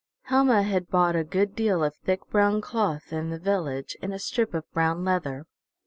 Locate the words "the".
3.29-3.37